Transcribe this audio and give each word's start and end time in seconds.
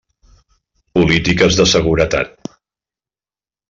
Polítiques 0.95 1.53
de 1.61 1.69
Seguretat. 1.75 2.37